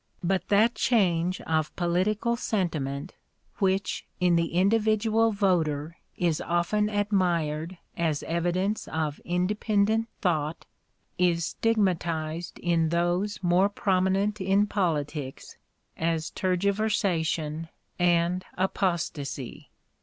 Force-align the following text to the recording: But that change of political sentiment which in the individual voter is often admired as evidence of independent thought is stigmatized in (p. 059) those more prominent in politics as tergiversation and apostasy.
But 0.23 0.47
that 0.47 0.73
change 0.73 1.41
of 1.41 1.75
political 1.75 2.35
sentiment 2.35 3.13
which 3.59 4.07
in 4.19 4.35
the 4.35 4.55
individual 4.55 5.31
voter 5.31 5.95
is 6.17 6.41
often 6.41 6.89
admired 6.89 7.77
as 7.95 8.23
evidence 8.23 8.87
of 8.87 9.19
independent 9.19 10.07
thought 10.19 10.65
is 11.19 11.45
stigmatized 11.45 12.57
in 12.57 12.89
(p. 12.89 12.89
059) 12.89 12.89
those 12.89 13.43
more 13.43 13.69
prominent 13.69 14.41
in 14.41 14.65
politics 14.65 15.57
as 15.95 16.31
tergiversation 16.31 17.69
and 17.99 18.43
apostasy. 18.57 19.69